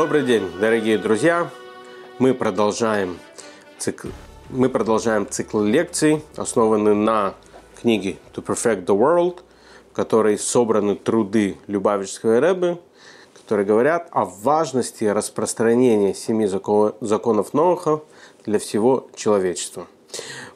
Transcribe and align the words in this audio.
Добрый 0.00 0.22
день, 0.22 0.48
дорогие 0.60 0.96
друзья! 0.96 1.50
Мы 2.20 2.32
продолжаем 2.32 3.18
цикл, 3.78 4.06
мы 4.48 4.68
продолжаем 4.68 5.28
цикл 5.28 5.60
лекций, 5.60 6.22
основанный 6.36 6.94
на 6.94 7.34
книге 7.82 8.16
To 8.32 8.44
Perfect 8.44 8.84
the 8.84 8.96
World, 8.96 9.40
в 9.90 9.94
которой 9.96 10.38
собраны 10.38 10.94
труды 10.94 11.56
Любавичского 11.66 12.38
Рэбы, 12.38 12.78
которые 13.34 13.66
говорят 13.66 14.06
о 14.12 14.24
важности 14.24 15.02
распространения 15.02 16.14
семи 16.14 16.46
законов 16.46 17.52
Ноаха 17.52 18.00
для 18.46 18.60
всего 18.60 19.08
человечества. 19.16 19.88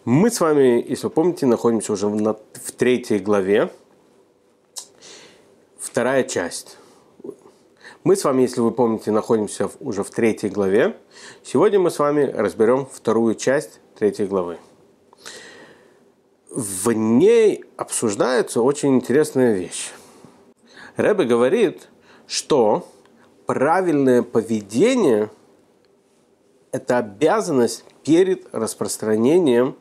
Мы 0.04 0.30
с 0.30 0.38
вами, 0.38 0.86
если 0.88 1.06
вы 1.06 1.10
помните, 1.10 1.46
находимся 1.46 1.92
уже 1.92 2.06
в 2.06 2.36
третьей 2.78 3.18
главе, 3.18 3.72
вторая 5.80 6.22
часть. 6.22 6.78
Мы 8.04 8.16
с 8.16 8.24
вами, 8.24 8.42
если 8.42 8.60
вы 8.60 8.72
помните, 8.72 9.12
находимся 9.12 9.70
уже 9.78 10.02
в 10.02 10.10
третьей 10.10 10.50
главе. 10.50 10.96
Сегодня 11.44 11.78
мы 11.78 11.88
с 11.88 12.00
вами 12.00 12.24
разберем 12.24 12.84
вторую 12.84 13.36
часть 13.36 13.78
третьей 13.96 14.26
главы. 14.26 14.58
В 16.50 16.90
ней 16.90 17.64
обсуждается 17.76 18.60
очень 18.60 18.96
интересная 18.96 19.54
вещь. 19.54 19.92
Рэбе 20.96 21.24
говорит, 21.24 21.88
что 22.26 22.88
правильное 23.46 24.24
поведение– 24.24 25.30
это 26.72 26.98
обязанность 26.98 27.84
перед 28.02 28.52
распространением 28.52 29.76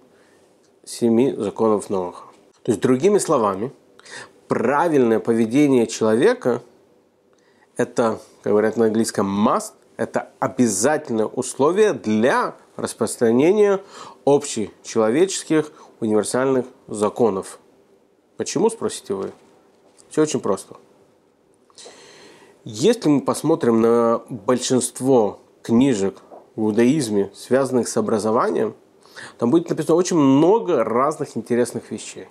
семи 0.83 1.33
законов 1.35 1.89
Ноаха. 1.89 2.25
То 2.61 2.71
есть, 2.71 2.81
другими 2.83 3.17
словами, 3.17 3.71
правильное 4.47 5.19
поведение 5.19 5.87
человека– 5.87 6.61
это, 7.77 8.19
как 8.43 8.51
говорят 8.51 8.77
на 8.77 8.85
английском, 8.85 9.47
must, 9.47 9.73
это 9.97 10.29
обязательное 10.39 11.25
условие 11.25 11.93
для 11.93 12.55
распространения 12.75 13.81
общечеловеческих 14.25 15.71
универсальных 15.99 16.65
законов. 16.87 17.59
Почему, 18.37 18.69
спросите 18.69 19.13
вы? 19.13 19.31
Все 20.09 20.23
очень 20.23 20.39
просто. 20.39 20.75
Если 22.63 23.09
мы 23.09 23.21
посмотрим 23.21 23.81
на 23.81 24.21
большинство 24.29 25.39
книжек 25.61 26.17
в 26.55 26.61
иудаизме, 26.61 27.31
связанных 27.33 27.87
с 27.87 27.97
образованием, 27.97 28.75
там 29.37 29.51
будет 29.51 29.69
написано 29.69 29.95
очень 29.95 30.17
много 30.17 30.83
разных 30.83 31.37
интересных 31.37 31.91
вещей. 31.91 32.27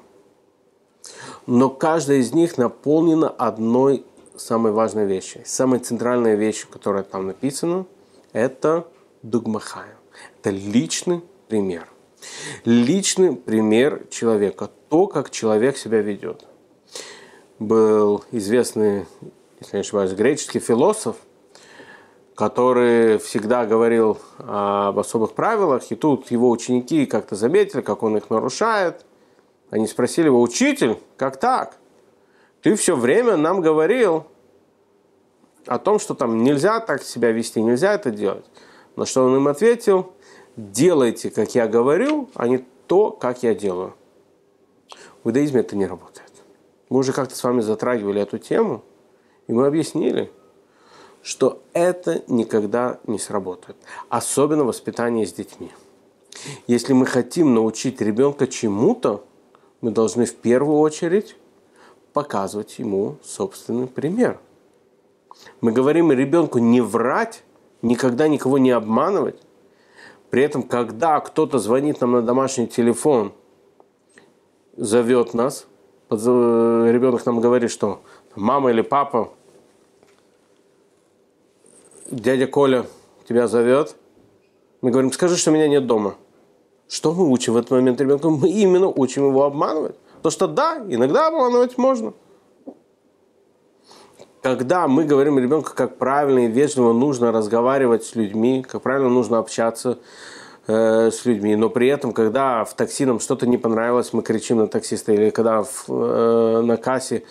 Но 1.46 1.70
каждая 1.70 2.18
из 2.18 2.33
них 2.33 2.58
наполнена 2.58 3.28
одной 3.28 4.05
самой 4.41 4.72
важной 4.72 5.06
вещи. 5.06 5.42
Самая 5.44 5.80
центральная 5.80 6.34
вещь, 6.34 6.66
которая 6.66 7.02
там 7.02 7.27
написана, 7.27 7.86
это 8.33 8.86
дугмахая. 9.22 9.96
Это 10.38 10.50
личный 10.50 11.22
пример. 11.48 11.86
Личный 12.64 13.36
пример 13.36 14.06
человека. 14.11 14.70
То, 14.88 15.06
как 15.06 15.30
человек 15.30 15.77
себя 15.77 16.00
ведет. 16.00 16.46
Был 17.58 18.24
известный, 18.33 19.06
если 19.61 19.77
не 19.77 19.80
ошибаюсь, 19.80 20.12
греческий 20.12 20.58
философ, 20.58 21.16
который 22.34 23.18
всегда 23.18 23.66
говорил 23.66 24.18
об 24.39 24.98
особых 24.98 25.34
правилах, 25.34 25.83
и 25.90 25.95
тут 25.95 26.30
его 26.30 26.48
ученики 26.48 27.05
как-то 27.05 27.36
заметили, 27.36 27.83
как 27.83 28.02
он 28.02 28.17
их 28.17 28.30
нарушает. 28.30 29.05
Они 29.68 29.86
спросили 29.86 30.27
его, 30.27 30.40
учитель, 30.40 30.98
как 31.18 31.39
так? 31.39 31.77
Ты 32.62 32.74
все 32.74 32.96
время 32.96 33.36
нам 33.36 33.61
говорил 33.61 34.27
о 35.67 35.79
том, 35.79 35.98
что 35.98 36.15
там 36.15 36.43
нельзя 36.43 36.81
так 36.81 37.03
себя 37.03 37.33
вести, 37.33 37.63
нельзя 37.63 37.95
это 37.95 38.11
делать. 38.11 38.45
На 38.97 39.07
что 39.07 39.25
он 39.25 39.37
им 39.37 39.48
ответил, 39.48 40.13
делайте, 40.57 41.31
как 41.31 41.55
я 41.55 41.67
говорю, 41.67 42.29
а 42.35 42.48
не 42.48 42.65
то, 42.87 43.11
как 43.11 43.43
я 43.43 43.55
делаю. 43.55 43.95
В 45.23 45.29
иудаизме 45.29 45.61
это 45.61 45.77
не 45.77 45.87
работает. 45.87 46.31
Мы 46.89 46.98
уже 46.98 47.13
как-то 47.13 47.37
с 47.37 47.45
вами 47.45 47.61
затрагивали 47.61 48.21
эту 48.21 48.39
тему, 48.39 48.83
и 49.47 49.53
мы 49.53 49.67
объяснили, 49.67 50.31
что 51.23 51.63
это 51.73 52.23
никогда 52.27 52.98
не 53.07 53.19
сработает. 53.19 53.77
Особенно 54.09 54.65
воспитание 54.65 55.27
с 55.27 55.33
детьми. 55.33 55.71
Если 56.67 56.92
мы 56.92 57.07
хотим 57.07 57.55
научить 57.55 58.01
ребенка 58.01 58.47
чему-то, 58.47 59.25
мы 59.81 59.91
должны 59.91 60.25
в 60.25 60.35
первую 60.35 60.79
очередь 60.79 61.37
показывать 62.13 62.79
ему 62.79 63.17
собственный 63.23 63.87
пример. 63.87 64.39
Мы 65.61 65.73
говорим 65.73 66.13
ребенку 66.13 66.58
не 66.58 66.80
врать, 66.80 67.45
никогда 67.83 68.29
никого 68.29 68.58
не 68.58 68.70
обманывать. 68.70 69.41
При 70.30 70.42
этом, 70.42 70.63
когда 70.63 71.18
кто-то 71.20 71.58
звонит 71.58 72.01
нам 72.01 72.13
на 72.13 72.23
домашний 72.23 72.68
телефон, 72.68 73.33
зовет 74.77 75.35
нас, 75.35 75.67
ребенок 76.08 77.27
нам 77.27 77.41
говорит, 77.41 77.70
что 77.70 78.01
мама 78.36 78.70
или 78.70 78.83
папа, 78.83 79.33
дядя 82.11 82.47
Коля 82.47 82.86
тебя 83.29 83.48
зовет, 83.48 83.97
мы 84.80 84.91
говорим, 84.91 85.12
скажи, 85.12 85.36
что 85.36 85.51
меня 85.51 85.68
нет 85.68 85.86
дома. 85.86 86.14
Что 86.89 87.12
мы 87.12 87.29
учим 87.29 87.52
в 87.52 87.57
этот 87.57 87.70
момент 87.70 88.01
ребенка? 88.01 88.30
Мы 88.30 88.48
именно 88.48 88.89
учим 88.89 89.29
его 89.29 89.45
обманывать. 89.45 89.95
То, 90.23 90.30
что 90.30 90.47
да, 90.48 90.85
иногда 90.89 91.29
обманывать 91.29 91.79
можно. 91.79 92.14
Когда 94.42 94.89
мы 94.89 95.05
говорим 95.05 95.39
ребенку, 95.39 95.73
как 95.74 95.98
правильно 95.98 96.46
и 96.46 96.48
вежливо 96.48 96.95
нужно 96.95 97.30
разговаривать 97.30 98.05
с 98.05 98.14
людьми, 98.14 98.64
как 98.67 98.80
правильно 98.80 99.11
нужно 99.11 99.39
общаться 99.39 99.98
э, 100.67 101.11
с 101.11 101.27
людьми, 101.27 101.56
но 101.56 101.68
при 101.68 101.89
этом, 101.89 102.12
когда 102.12 102.64
в 102.64 102.73
такси 102.73 103.05
нам 103.05 103.20
что-то 103.20 103.46
не 103.46 103.58
понравилось, 103.58 104.14
мы 104.14 104.23
кричим 104.23 104.56
на 104.56 104.67
таксиста, 104.67 105.12
или 105.12 105.29
когда 105.29 105.62
в, 105.62 105.84
э, 105.89 106.62
на 106.62 106.79
кассе 106.79 107.24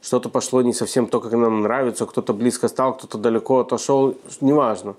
что-то 0.00 0.30
пошло 0.30 0.62
не 0.62 0.72
совсем 0.72 1.06
то, 1.06 1.20
как 1.20 1.32
нам 1.32 1.60
нравится, 1.60 2.06
кто-то 2.06 2.32
близко 2.32 2.68
стал, 2.68 2.96
кто-то 2.96 3.18
далеко 3.18 3.58
отошел, 3.60 4.16
неважно. 4.40 4.94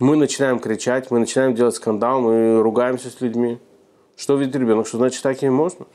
Мы 0.00 0.16
начинаем 0.16 0.58
кричать, 0.58 1.10
мы 1.10 1.18
начинаем 1.18 1.54
делать 1.54 1.76
скандал, 1.76 2.20
мы 2.20 2.62
ругаемся 2.62 3.08
с 3.08 3.22
людьми. 3.22 3.58
Что 4.16 4.36
видит 4.36 4.54
ребенок? 4.56 4.86
Что 4.86 4.98
значит 4.98 5.22
так 5.22 5.42
и 5.42 5.48
можно? 5.48 5.86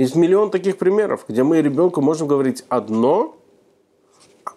Есть 0.00 0.16
миллион 0.16 0.50
таких 0.50 0.78
примеров, 0.78 1.26
где 1.28 1.42
мы 1.42 1.60
ребенку 1.60 2.00
можем 2.00 2.26
говорить 2.26 2.64
одно, 2.70 3.36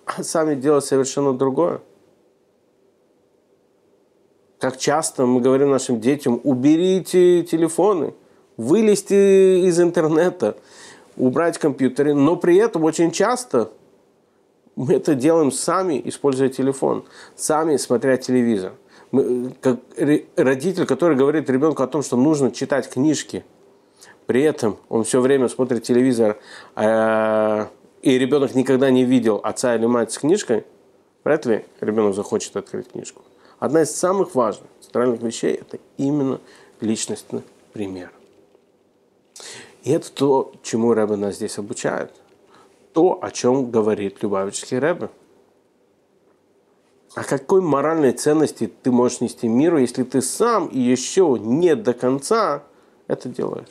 а 0.05 0.23
сами 0.23 0.55
делать 0.55 0.85
совершенно 0.85 1.33
другое. 1.33 1.81
Как 4.57 4.77
часто 4.77 5.25
мы 5.25 5.41
говорим 5.41 5.69
нашим 5.69 5.99
детям, 5.99 6.39
уберите 6.45 7.43
телефоны, 7.43 8.13
вылезти 8.55 9.67
из 9.67 9.81
интернета, 9.81 10.55
убрать 11.17 11.57
компьютеры, 11.57 12.13
но 12.13 12.37
при 12.37 12.55
этом 12.55 12.85
очень 12.85 13.11
часто 13.11 13.69
мы 14.77 14.93
это 14.93 15.13
делаем 15.13 15.51
сами, 15.51 16.01
используя 16.05 16.47
телефон, 16.47 17.03
сами 17.35 17.75
смотря 17.75 18.15
телевизор. 18.15 18.71
Мы, 19.11 19.51
как 19.59 19.81
родитель, 20.37 20.85
который 20.85 21.17
говорит 21.17 21.49
ребенку 21.49 21.83
о 21.83 21.87
том, 21.87 22.01
что 22.01 22.15
нужно 22.15 22.49
читать 22.49 22.89
книжки, 22.89 23.43
при 24.25 24.43
этом 24.43 24.77
он 24.89 25.03
все 25.03 25.21
время 25.21 25.49
смотрит 25.49 25.83
телевизор, 25.83 26.37
э, 26.75 27.65
и 28.01 28.17
ребенок 28.17 28.55
никогда 28.55 28.89
не 28.89 29.05
видел 29.05 29.39
отца 29.43 29.75
или 29.75 29.85
мать 29.85 30.11
с 30.11 30.17
книжкой, 30.17 30.65
вряд 31.23 31.45
ли 31.45 31.65
ребенок 31.79 32.15
захочет 32.15 32.55
открыть 32.55 32.91
книжку. 32.91 33.21
Одна 33.59 33.83
из 33.83 33.95
самых 33.95 34.35
важных 34.35 34.69
центральных 34.81 35.21
вещей– 35.21 35.53
это 35.61 35.79
именно 35.97 36.41
личностный 36.81 37.43
пример. 37.71 38.11
И 39.83 39.91
это 39.91 40.11
то, 40.11 40.51
чему 40.63 40.93
Рэбе 40.93 41.15
нас 41.15 41.35
здесь 41.35 41.57
обучает. 41.57 42.11
То, 42.93 43.19
о 43.21 43.31
чем 43.31 43.71
говорит 43.71 44.21
Любавичский 44.21 44.79
Рэбе. 44.79 45.09
О 47.15 47.23
какой 47.23 47.61
моральной 47.61 48.11
ценности 48.11 48.71
ты 48.81 48.91
можешь 48.91 49.21
нести 49.21 49.47
миру, 49.47 49.77
если 49.77 50.03
ты 50.03 50.21
сам 50.21 50.69
еще 50.71 51.37
не 51.39 51.75
до 51.75 51.93
конца 51.93 52.63
это 53.07 53.29
делаешь? 53.29 53.67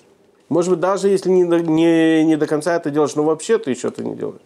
Может 0.53 0.69
быть, 0.69 0.81
даже 0.81 1.09
если 1.09 1.31
не, 1.31 1.45
не, 1.45 2.25
не 2.25 2.37
до 2.37 2.47
конца 2.47 2.77
это 2.77 2.91
делаешь, 2.91 3.15
но 3.15 3.23
вообще 3.23 3.57
ты 3.57 3.73
это 3.73 4.05
не 4.05 4.15
делаешь. 4.15 4.43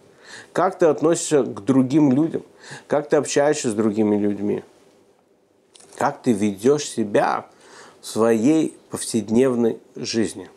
Как 0.53 0.79
ты 0.79 0.85
относишься 0.85 1.43
к 1.43 1.65
другим 1.65 2.13
людям? 2.13 2.43
Как 2.87 3.09
ты 3.09 3.17
общаешься 3.17 3.69
с 3.69 3.73
другими 3.73 4.15
людьми? 4.15 4.63
Как 5.97 6.21
ты 6.21 6.31
ведешь 6.31 6.87
себя 6.87 7.47
в 7.99 8.07
своей 8.07 8.77
повседневной 8.89 9.79
жизни? 9.97 10.49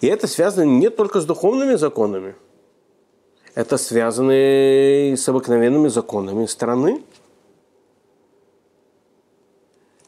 И 0.00 0.08
это 0.08 0.26
связано 0.26 0.64
не 0.64 0.90
только 0.90 1.20
с 1.20 1.26
духовными 1.26 1.76
законами. 1.76 2.34
Это 3.54 3.78
связано 3.78 4.32
и 4.32 5.14
с 5.14 5.28
обыкновенными 5.28 5.86
законами 5.86 6.46
страны. 6.46 7.04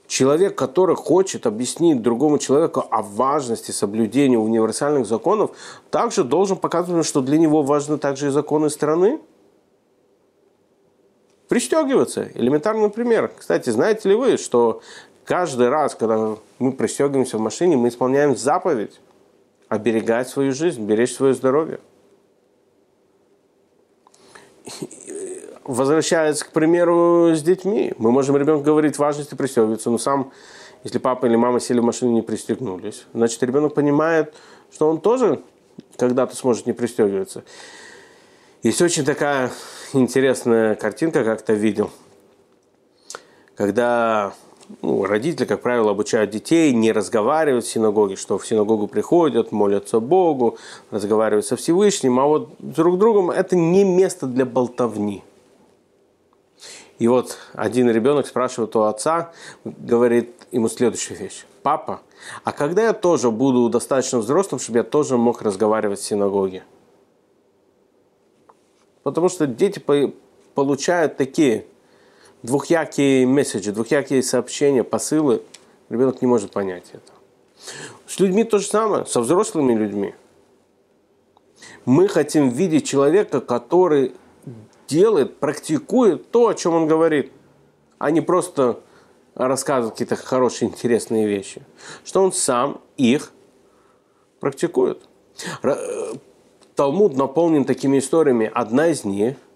Человек, 0.09 0.57
который 0.57 0.97
хочет 0.97 1.47
объяснить 1.47 2.01
другому 2.01 2.39
человеку 2.39 2.83
о 2.91 3.03
важности 3.03 3.73
соблюдения 3.73 4.39
универсальных 4.39 5.07
законов, 5.07 5.51
также 5.91 6.25
должен 6.25 6.57
показывать, 6.57 7.05
что 7.05 7.21
для 7.21 7.37
него 7.37 7.63
важны 7.63 7.99
также 7.99 8.29
и 8.29 8.31
законы 8.31 8.71
страны. 8.71 9.21
Пристегиваться. 11.49 12.27
Элементарный 12.35 12.89
пример. 12.89 13.31
Кстати, 13.37 13.69
знаете 13.69 14.09
ли 14.09 14.15
вы, 14.15 14.39
что 14.39 14.81
каждый 15.27 15.69
раз, 15.69 15.95
когда 15.95 16.37
мы 16.59 16.73
пристегиваемся 16.73 17.37
в 17.37 17.43
машине, 17.43 17.77
мы 17.77 17.89
исполняем 17.89 18.35
заповедь 18.35 18.99
оберегать 19.69 20.31
свою 20.31 20.55
жизнь, 20.55 20.87
беречь 20.87 21.15
свое 21.15 21.35
здоровье. 21.35 21.81
Возвращаясь, 25.69 26.43
к 26.43 26.51
примеру, 26.53 27.35
с 27.35 27.43
детьми, 27.43 27.93
мы 27.99 28.11
можем 28.11 28.39
ребенку 28.39 28.65
говорить 28.65 28.97
важности 28.97 29.35
пристегиваться, 29.35 29.91
но 29.91 29.99
сам, 29.99 30.33
если 30.83 30.97
папа 30.97 31.27
или 31.27 31.37
мама 31.37 31.61
сели 31.61 31.79
в 31.79 31.85
машину 31.85 32.13
и 32.13 32.15
не 32.15 32.23
пристегнулись, 32.23 33.05
значит, 33.13 33.43
ребенок 33.43 33.75
понимает, 33.75 34.33
что 34.73 34.89
он 34.89 34.99
тоже 34.99 35.43
когда-то 35.99 36.35
сможет 36.35 36.65
не 36.65 36.73
пристегиваться. 36.73 37.45
Есть 38.63 38.81
очень 38.81 39.05
такая 39.05 39.51
интересная 39.93 40.75
картинка, 40.75 41.23
как-то 41.23 41.53
видел, 41.53 41.91
когда 43.55 44.33
ну, 44.81 45.05
родители, 45.05 45.45
как 45.45 45.61
правило, 45.61 45.91
обучают 45.91 46.31
детей 46.31 46.73
не 46.73 46.93
разговаривать 46.93 47.67
в 47.67 47.71
синагоге, 47.71 48.17
что 48.17 48.39
в 48.39 48.47
синагогу 48.47 48.87
приходят, 48.87 49.53
молятся 49.53 50.01
Богу, 50.01 50.57
разговаривают 50.91 51.45
со 51.45 51.57
Всевышним, 51.57 52.19
а 52.21 52.25
вот 52.25 52.55
друг 52.59 52.95
с 52.95 52.99
другом 52.99 53.31
это 53.31 53.55
не 53.55 53.85
место 53.85 54.25
для 54.25 54.47
болтовни. 54.47 55.25
И 56.99 57.07
вот 57.07 57.39
один 57.53 57.89
ребенок 57.91 58.27
спрашивает 58.27 58.75
у 58.75 58.83
отца, 58.83 59.33
говорит 59.65 60.35
ему 60.51 60.69
следующую 60.69 61.19
вещь. 61.19 61.45
Папа, 61.63 62.01
а 62.45 62.53
когда 62.53 62.83
я 62.83 62.93
тоже 62.93 63.31
буду 63.31 63.69
достаточно 63.69 64.19
взрослым, 64.19 64.59
чтобы 64.59 64.79
я 64.79 64.85
тоже 64.85 65.17
мог 65.17 65.43
разговаривать 65.43 66.01
в 66.01 66.05
синагоге? 66.05 66.65
Потому 69.05 69.29
что 69.29 69.47
дети 69.47 69.83
получают 70.55 71.17
такие 71.17 71.67
двухъякие 72.43 73.27
месседжи, 73.27 73.73
двухъякие 73.73 74.23
сообщения, 74.23 74.83
посылы. 74.83 75.43
Ребенок 75.89 76.21
не 76.21 76.27
может 76.27 76.51
понять 76.51 76.87
это. 76.93 77.13
С 78.07 78.19
людьми 78.19 78.45
то 78.45 78.59
же 78.59 78.67
самое, 78.67 79.07
со 79.07 79.21
взрослыми 79.21 79.75
людьми. 79.75 80.15
Мы 81.85 82.09
хотим 82.09 82.51
видеть 82.51 82.87
человека, 82.87 83.41
который 83.41 84.15
делает, 84.89 85.39
практикует 85.39 86.31
то, 86.31 86.49
о 86.49 86.55
чем 86.55 86.75
он 86.75 86.87
говорит, 86.89 87.31
а 87.99 88.11
не 88.11 88.21
просто 88.21 88.81
рассказывает 89.35 89.95
какие-то 89.95 90.17
хорошие, 90.17 90.69
интересные 90.69 91.29
вещи. 91.29 91.63
Что 92.05 92.23
он 92.23 92.33
сам 92.33 92.81
их 92.97 93.33
практикует. 94.41 95.03
Э, 95.63 95.77
Талмуд 96.75 97.17
наполнен 97.17 97.65
такими 97.65 97.99
историями. 97.99 98.51
Одна 98.53 98.89
из 98.89 99.05
них– 99.05 99.37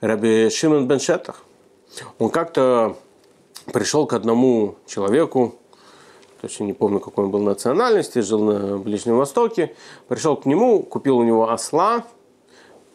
Раби 0.00 0.48
Шимон 0.48 0.86
бен 0.86 1.00
Шетах. 1.00 1.42
Он 2.20 2.30
как-то 2.30 2.96
пришел 3.72 4.06
к 4.06 4.12
одному 4.12 4.76
человеку, 4.86 5.56
точно 6.40 6.64
не 6.64 6.72
помню, 6.72 7.00
какой 7.00 7.24
он 7.24 7.32
был 7.32 7.40
национальности, 7.40 8.20
жил 8.20 8.44
на 8.44 8.78
Ближнем 8.78 9.16
Востоке, 9.16 9.74
пришел 10.06 10.36
к 10.36 10.46
нему, 10.46 10.84
купил 10.84 11.18
у 11.18 11.24
него 11.24 11.50
осла, 11.50 12.04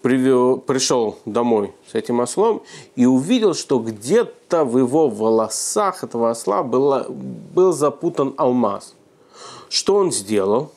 пришел 0.04 1.18
домой 1.26 1.74
с 1.90 1.96
этим 1.96 2.20
ослом 2.20 2.62
и 2.96 3.06
увидел, 3.06 3.54
что 3.54 3.80
где-то 3.80 4.66
в 4.66 4.78
его 4.78 5.08
волосах 5.08 6.04
этого 6.04 6.30
осла 6.30 6.62
было, 6.62 7.08
был 7.10 7.72
запутан 7.72 8.34
алмаз. 8.38 8.96
Что 9.70 9.96
он 9.96 10.12
сделал? 10.12 10.72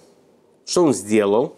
Что 0.65 0.85
он 0.85 0.95
сделал? 0.95 1.55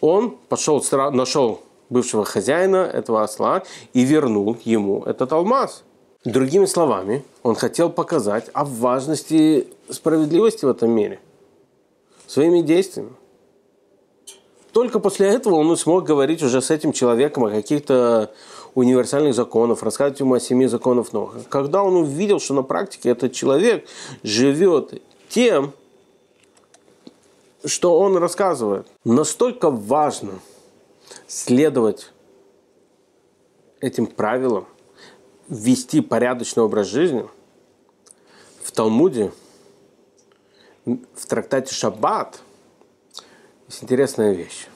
Он 0.00 0.36
пошел, 0.48 0.84
нашел 1.12 1.60
бывшего 1.88 2.24
хозяина 2.24 2.76
этого 2.92 3.22
осла 3.22 3.62
и 3.94 4.04
вернул 4.04 4.56
ему 4.64 5.02
этот 5.04 5.32
алмаз. 5.32 5.84
Другими 6.24 6.66
словами, 6.66 7.24
он 7.42 7.54
хотел 7.54 7.90
показать 7.90 8.50
о 8.52 8.64
важности 8.64 9.68
справедливости 9.88 10.64
в 10.64 10.68
этом 10.68 10.90
мире 10.90 11.20
своими 12.26 12.60
действиями. 12.60 13.12
Только 14.72 15.00
после 15.00 15.28
этого 15.28 15.56
он 15.56 15.76
смог 15.76 16.04
говорить 16.04 16.42
уже 16.42 16.60
с 16.60 16.70
этим 16.70 16.92
человеком 16.92 17.44
о 17.44 17.50
каких-то 17.50 18.32
универсальных 18.74 19.34
законах, 19.34 19.82
рассказывать 19.82 20.20
ему 20.20 20.34
о 20.34 20.40
семи 20.40 20.66
законах 20.66 21.12
новых. 21.12 21.48
Когда 21.48 21.82
он 21.82 21.96
увидел, 21.96 22.38
что 22.38 22.54
на 22.54 22.62
практике 22.62 23.10
этот 23.10 23.32
человек 23.32 23.86
живет 24.22 25.02
тем, 25.28 25.72
что 27.64 27.98
он 27.98 28.16
рассказывает. 28.16 28.86
Настолько 29.04 29.70
важно 29.70 30.38
следовать 31.26 32.12
этим 33.80 34.06
правилам, 34.06 34.66
вести 35.48 36.00
порядочный 36.00 36.62
образ 36.62 36.88
жизни, 36.88 37.26
в 38.62 38.72
Талмуде, 38.72 39.32
в 40.84 41.26
трактате 41.26 41.74
Шаббат 41.74 42.40
есть 43.68 43.82
интересная 43.82 44.32
вещь, 44.32 44.66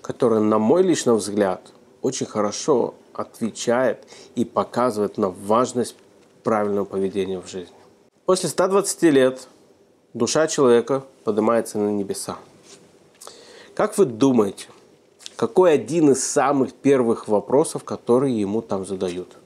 которая, 0.00 0.40
на 0.40 0.58
мой 0.58 0.82
личный 0.82 1.14
взгляд, 1.14 1.72
очень 2.00 2.26
хорошо 2.26 2.94
отвечает 3.12 4.04
и 4.34 4.44
показывает 4.44 5.18
на 5.18 5.28
важность 5.28 5.96
правильного 6.42 6.84
поведения 6.84 7.40
в 7.40 7.46
жизни. 7.46 7.76
После 8.24 8.48
120 8.48 9.02
лет 9.04 9.48
душа 10.14 10.46
человека 10.46 11.04
поднимается 11.24 11.78
на 11.78 11.90
небеса. 11.90 12.38
Как 13.74 13.96
вы 13.98 14.06
думаете, 14.06 14.68
какой 15.36 15.74
один 15.74 16.12
из 16.12 16.26
самых 16.26 16.72
первых 16.72 17.28
вопросов, 17.28 17.84
которые 17.84 18.38
ему 18.40 18.62
там 18.62 18.86
задают? 18.86 19.36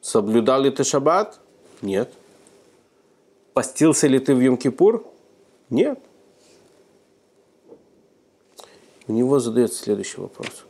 Соблюдал 0.00 0.62
ли 0.62 0.70
ты 0.70 0.84
шаббат? 0.84 1.40
Нет. 1.82 2.12
Постился 3.54 4.06
ли 4.06 4.18
ты 4.18 4.34
в 4.34 4.40
Йом-Кипур? 4.40 5.04
Нет. 5.70 5.98
У 9.08 9.12
него 9.12 9.38
задается 9.38 9.82
следующий 9.82 10.20
вопрос. 10.20 10.64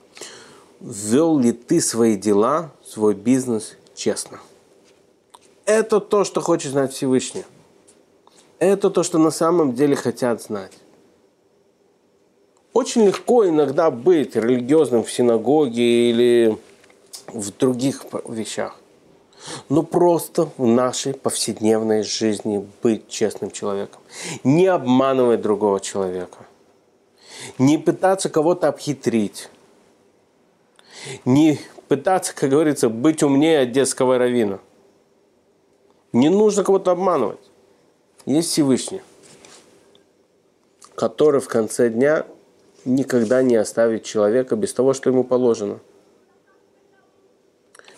Вел 0.81 1.38
ли 1.38 1.52
ты 1.52 1.81
свои 1.81 2.16
дела, 2.16 2.71
свой 2.85 3.14
бизнес 3.14 3.76
честно? 3.95 4.40
Это 5.64 6.00
то, 6.00 6.25
что 6.25 6.40
хочет 6.40 6.73
знать 6.73 6.93
Всевышний. 6.93 7.45
Это 8.59 8.90
то, 8.90 9.02
что 9.02 9.19
на 9.19 9.31
самом 9.31 9.75
деле 9.75 9.97
хотят 9.97 10.43
знать. 10.43 10.73
Очень 12.73 13.07
легко 13.07 13.49
иногда 13.49 13.90
быть 13.90 14.37
религиозным 14.37 15.02
в 15.02 15.11
синагоге 15.11 16.11
или 16.11 16.59
в 17.28 17.50
других 17.57 18.05
вещах. 18.28 18.78
Но 19.69 19.83
просто 19.83 20.50
в 20.59 20.66
нашей 20.66 21.14
повседневной 21.14 22.02
жизни 22.02 22.66
быть 22.83 23.09
честным 23.09 23.50
человеком. 23.50 24.00
Не 24.45 24.66
обманывать 24.66 25.40
другого 25.40 25.81
человека. 25.81 26.47
Не 27.59 27.78
пытаться 27.78 28.28
кого-то 28.28 28.69
обхитрить. 28.69 29.49
Не 31.25 31.61
пытаться, 31.88 32.35
как 32.35 32.50
говорится, 32.50 32.88
быть 32.88 33.23
умнее 33.23 33.61
одесского 33.61 34.19
равина. 34.19 34.61
Не 36.12 36.28
нужно 36.28 36.64
кого-то 36.64 36.93
обманывать. 36.93 37.40
Есть 38.25 38.50
Всевышний, 38.50 39.02
который 40.95 41.40
в 41.40 41.49
конце 41.49 41.90
дня 41.90 42.26
никогда 42.85 43.43
не 43.43 43.57
оставит 43.57 44.05
человека 44.05 44.57
без 44.57 44.73
того, 44.73 44.95
что 44.95 45.11
ему 45.11 45.25
положено. 45.25 45.78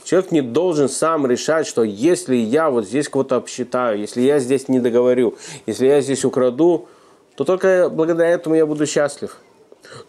Человек 0.05 0.33
не 0.33 0.41
должен 0.41 0.89
сам 0.89 1.27
решать, 1.27 1.67
что 1.67 1.83
если 1.85 2.35
я 2.35 2.71
вот 2.71 2.87
здесь 2.87 3.09
кого-то 3.11 3.37
обсчитаю, 3.37 3.99
если 3.99 4.23
я 4.23 4.39
здесь 4.39 4.69
не 4.69 4.81
договорю, 4.81 5.37
если 5.67 5.87
я 5.87 6.01
здесь 6.01 6.25
украду, 6.25 6.89
то 7.39 7.45
только 7.45 7.89
благодаря 7.89 8.31
этому 8.31 8.57
я 8.57 8.67
буду 8.67 8.85
счастлив. 8.85 9.37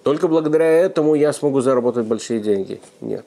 Только 0.01 0.27
благодаря 0.27 0.65
этому 0.65 1.13
я 1.13 1.31
смогу 1.31 1.61
заработать 1.61 2.07
большие 2.07 2.39
деньги. 2.39 2.81
Нет. 3.01 3.25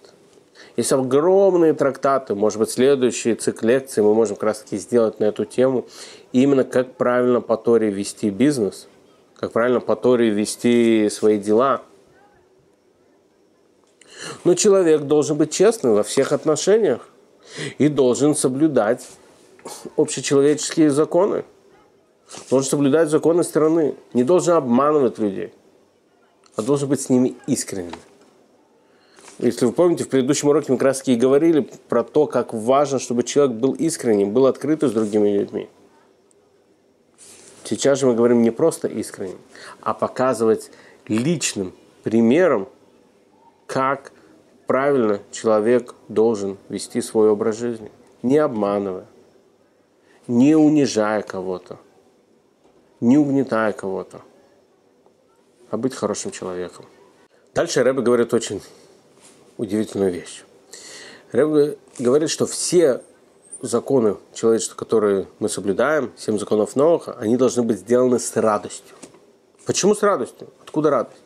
Есть 0.77 0.93
огромные 0.93 1.73
трактаты, 1.73 2.35
может 2.35 2.59
быть, 2.59 2.71
следующий 2.71 3.35
цикл 3.37 3.67
лекций 3.67 4.03
мы 4.03 4.13
можем 4.13 4.35
как 4.35 4.43
раз 4.43 4.59
таки 4.59 4.77
сделать 4.77 5.21
на 5.21 5.27
эту 5.27 5.45
тему. 5.45 5.87
Именно 6.33 6.65
как 6.65 6.95
правильно 6.97 7.41
по 7.41 7.57
Торе 7.57 7.91
вести 7.91 8.31
бизнес– 8.31 8.89
как 9.43 9.51
правильно 9.51 9.81
по 9.81 9.97
Торе 9.97 10.31
вести 10.31 11.09
свои 11.11 11.37
дела. 11.37 11.83
Но 14.45 14.55
человек 14.55 15.03
должен 15.03 15.37
быть 15.37 15.51
честным 15.53 15.95
во 15.95 16.05
всех 16.05 16.31
отношениях 16.31 17.09
и 17.79 17.89
должен 17.89 18.37
соблюдать 18.37 19.05
общечеловеческие 19.97 20.91
законы. 20.91 21.45
Должен 22.51 22.71
соблюдать 22.71 23.09
законы 23.09 23.45
страны. 23.45 23.95
Не 24.15 24.25
должен 24.25 24.55
обманывать 24.55 25.19
людей, 25.19 25.53
а 26.57 26.63
должен 26.63 26.89
быть 26.89 27.01
с 27.01 27.09
ними 27.09 27.37
искренним. 27.47 27.93
Если 29.39 29.67
вы 29.67 29.73
помните, 29.73 30.05
в 30.05 30.09
предыдущем 30.09 30.49
уроке 30.49 30.71
мы 30.71 30.79
как 30.79 30.87
раз 30.87 31.09
и 31.09 31.17
говорили 31.17 31.69
про 31.89 32.05
то, 32.05 32.27
как 32.27 32.55
важно, 32.55 32.99
чтобы 32.99 33.23
человек 33.25 33.57
был 33.57 33.73
искренним, 33.73 34.33
был 34.33 34.47
открытым 34.47 34.89
с 34.89 34.93
другими 34.93 35.31
людьми. 35.31 35.69
Сейчас 37.65 37.99
же 37.99 38.07
мы 38.07 38.15
говорим 38.15 38.43
не 38.43 38.51
просто 38.51 38.87
искренним, 38.89 39.39
а 39.81 39.95
показывать 39.95 40.71
личным 41.09 41.73
примером, 42.03 42.69
как 43.67 44.13
правильно 44.67 45.21
человек 45.31 45.95
должен 46.09 46.59
вести 46.69 47.01
свой 47.01 47.31
образ 47.31 47.57
жизни, 47.57 47.91
не 48.23 48.39
обманывая, 48.39 49.07
не 50.29 50.55
унижая 50.55 51.23
кого-то, 51.23 51.79
не 53.03 53.19
угнетая 53.19 53.73
кого-то, 53.73 54.23
а 55.71 55.77
быть 55.77 55.93
хорошим 55.93 56.31
человеком. 56.31 56.87
Дальше 57.53 57.83
Рэбе 57.83 58.01
говорит 58.01 58.33
очень 58.33 58.63
удивительную 59.59 60.13
вещь. 60.13 60.45
Рэбе 61.33 61.79
говорит, 61.99 62.31
что 62.31 62.47
все 62.47 63.03
законы 63.61 64.17
человечества, 64.33 64.77
которые 64.77 65.27
мы 65.41 65.49
соблюдаем, 65.49 66.13
семь 66.17 66.39
законов 66.39 66.77
Ноаха, 66.77 67.15
они 67.19 67.37
должны 67.37 67.65
быть 67.65 67.81
сделаны 67.81 68.21
с 68.21 68.37
радостью. 68.37 68.95
Почему 69.67 69.97
с 69.97 70.03
радостью? 70.03 70.49
Откуда 70.63 70.91
радость? 70.91 71.23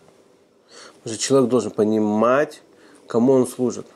Потому 1.02 1.14
что 1.14 1.22
человек 1.22 1.50
должен 1.50 1.70
понимать, 1.72 2.62
кому 3.06 3.34
он 3.34 3.46
служит. 3.46 3.86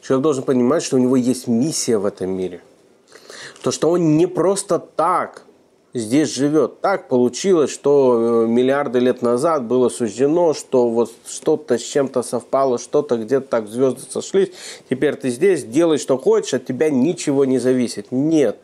Человек 0.00 0.22
должен 0.22 0.42
понимать, 0.42 0.82
что 0.82 0.96
у 0.96 0.98
него 0.98 1.16
есть 1.16 1.48
миссия 1.48 1.98
в 1.98 2.06
этом 2.06 2.30
мире. 2.30 2.62
То, 3.62 3.70
что 3.70 3.90
он 3.90 4.16
не 4.16 4.26
просто 4.26 4.78
так 4.78 5.43
здесь 5.94 6.34
живет. 6.34 6.80
Так 6.80 7.08
получилось, 7.08 7.70
что 7.70 8.44
э, 8.44 8.48
миллиарды 8.48 8.98
лет 8.98 9.22
назад 9.22 9.64
было 9.64 9.88
суждено, 9.88 10.52
что 10.52 10.90
вот 10.90 11.12
что-то 11.26 11.78
с 11.78 11.82
чем-то 11.82 12.22
совпало, 12.22 12.78
что-то 12.78 13.16
где-то 13.16 13.46
так 13.46 13.68
звезды 13.68 14.02
сошлись. 14.10 14.50
Теперь 14.90 15.14
ты 15.14 15.30
здесь, 15.30 15.64
делай, 15.64 15.98
что 15.98 16.18
хочешь, 16.18 16.54
от 16.54 16.66
тебя 16.66 16.90
ничего 16.90 17.44
не 17.44 17.58
зависит. 17.58 18.08
Нет. 18.10 18.58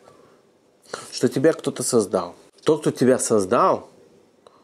Что 1.11 1.29
тебя 1.29 1.53
кто-то 1.53 1.83
создал. 1.83 2.35
Тот, 2.63 2.81
кто 2.81 2.91
тебя 2.91 3.17
создал, 3.17 3.87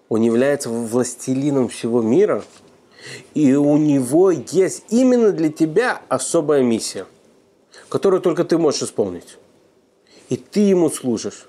он 0.10 0.22
является 0.22 0.70
властелином 0.70 1.70
всего 1.70 2.02
мира, 2.02 2.44
и 3.34 3.56
у 3.56 3.78
него 3.78 4.32
есть 4.32 4.84
именно 4.90 5.32
для 5.32 5.50
тебя 5.50 6.02
особая 6.10 6.62
миссия, 6.62 7.06
которую 7.88 8.22
только 8.22 8.44
ты 8.44 8.58
можешь 8.58 8.84
исполнить. 8.84 9.38
И 10.28 10.36
ты 10.36 10.60
ему 10.60 10.90
служишь. 10.90 11.48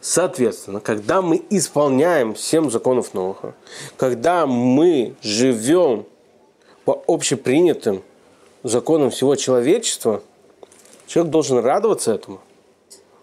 Соответственно, 0.00 0.80
когда 0.80 1.22
мы 1.22 1.42
исполняем 1.50 2.36
семь 2.36 2.70
законов 2.70 3.14
Ноха, 3.14 3.54
когда 3.96 4.46
мы 4.46 5.14
живем 5.22 6.06
по 6.84 7.02
общепринятым 7.06 8.02
законам 8.62 9.10
всего 9.10 9.34
человечества, 9.36 10.22
человек 11.06 11.32
должен 11.32 11.58
радоваться 11.58 12.14
этому. 12.14 12.40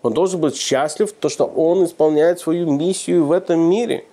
Он 0.02 0.14
должен 0.14 0.42
быть 0.42 0.58
счастлив, 0.58 1.14
то, 1.14 1.30
что 1.30 1.46
он 1.46 1.86
исполняет 1.86 2.40
свою 2.40 2.70
миссию 2.70 3.26
в 3.26 3.32
этом 3.32 3.60
мире. 3.60 4.06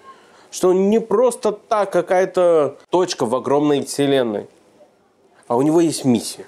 Что 0.53 0.71
он 0.71 0.91
не 0.91 1.01
просто 1.01 1.53
так 1.53 1.93
какая-то 1.93 2.77
точка 2.91 3.27
в 3.27 3.35
огромной 3.35 3.85
вселенной, 3.85 4.47
а 5.47 5.57
у 5.57 5.63
него 5.63 5.81
есть 5.81 6.05
миссия. 6.05 6.47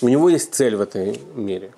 У 0.00 0.08
него 0.08 0.28
есть 0.28 0.54
цель 0.54 0.76
в 0.76 0.80
этом 0.80 1.14
мире. 1.34 1.72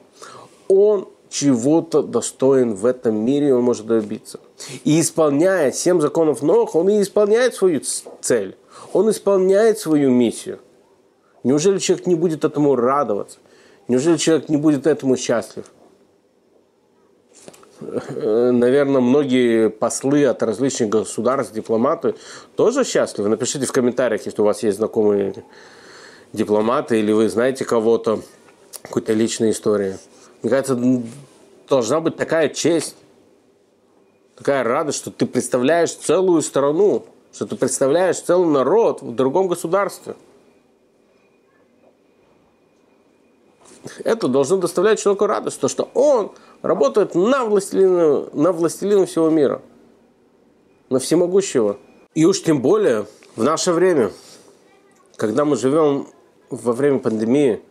Он 0.68 1.08
чего-то 1.36 2.02
достоин 2.02 2.74
в 2.74 2.86
этом 2.86 3.14
мире, 3.16 3.54
он 3.54 3.62
может 3.62 3.86
добиться. 3.86 4.40
И 4.84 4.98
исполняя 4.98 5.70
семь 5.70 6.00
законов 6.00 6.40
Ноха, 6.40 6.78
он 6.78 6.88
и 6.88 7.02
исполняет 7.02 7.54
свою 7.54 7.82
цель. 8.22 8.56
Он 8.94 9.10
исполняет 9.10 9.78
свою 9.78 10.10
миссию. 10.10 10.60
Неужели 11.44 11.78
человек 11.78 12.06
не 12.06 12.14
будет 12.14 12.44
этому 12.44 12.74
радоваться? 12.74 13.38
Неужели 13.86 14.16
человек 14.16 14.48
не 14.48 14.56
будет 14.56 14.86
этому 14.86 15.18
счастлив? 15.18 15.64
Наверное, 17.80 19.02
многие 19.02 19.68
послы 19.68 20.24
от 20.24 20.42
различных 20.42 20.88
государств, 20.88 21.52
дипломаты 21.52 22.14
тоже 22.56 22.82
счастливы. 22.84 23.28
Напишите 23.28 23.66
в 23.66 23.72
комментариях, 23.72 24.24
если 24.24 24.40
у 24.40 24.44
вас 24.46 24.62
есть 24.62 24.78
знакомые 24.78 25.34
дипломаты 26.32 26.98
или 26.98 27.12
вы 27.12 27.28
знаете 27.28 27.66
кого-то, 27.66 28.22
какую-то 28.80 29.12
личную 29.12 29.52
историю. 29.52 29.98
Мне 30.42 30.50
кажется, 30.50 30.78
должна 31.68 32.00
быть 32.00 32.16
такая 32.16 32.48
честь, 32.48 32.96
такая 34.36 34.62
радость, 34.64 34.98
что 34.98 35.10
ты 35.10 35.26
представляешь 35.26 35.94
целую 35.94 36.42
страну, 36.42 37.04
что 37.32 37.46
ты 37.46 37.56
представляешь 37.56 38.20
целый 38.20 38.48
народ 38.48 39.02
в 39.02 39.14
другом 39.14 39.48
государстве. 39.48 40.14
Это 44.04 44.28
должно 44.28 44.56
доставлять 44.56 45.00
человеку 45.00 45.26
радость, 45.26 45.60
то, 45.60 45.68
что 45.68 45.88
он 45.94 46.32
работает 46.62 47.14
на 47.14 47.44
властелина, 47.44 48.28
на 48.32 48.52
властелина 48.52 49.06
всего 49.06 49.30
мира, 49.30 49.62
на 50.90 50.98
всемогущего. 50.98 51.78
И 52.14 52.24
уж 52.24 52.42
тем 52.42 52.60
более 52.60 53.06
в 53.36 53.44
наше 53.44 53.72
время, 53.72 54.10
когда 55.16 55.44
мы 55.44 55.56
живем 55.56 56.08
во 56.50 56.72
время 56.72 56.98
пандемии– 56.98 57.60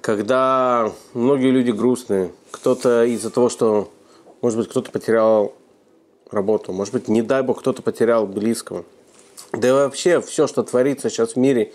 когда 0.00 0.92
многие 1.14 1.50
люди 1.50 1.70
грустные, 1.70 2.32
кто-то 2.50 3.04
из-за 3.04 3.30
того, 3.30 3.48
что, 3.48 3.90
может 4.40 4.58
быть, 4.58 4.68
кто-то 4.68 4.90
потерял 4.90 5.54
работу, 6.30 6.72
может 6.72 6.94
быть, 6.94 7.08
не 7.08 7.22
дай 7.22 7.42
бог, 7.42 7.60
кто-то 7.60 7.82
потерял 7.82 8.26
близкого. 8.26 8.84
Да 9.52 9.68
и 9.68 9.72
вообще 9.72 10.20
все, 10.20 10.46
что 10.46 10.62
творится 10.62 11.10
сейчас 11.10 11.32
в 11.32 11.36
мире, 11.36 11.72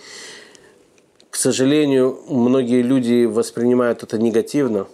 к 1.29 1.36
сожалению, 1.36 2.20
многие 2.29 2.82
люди 2.82 3.25
воспринимают 3.25 4.03
это 4.03 4.17
негативно. 4.17 4.88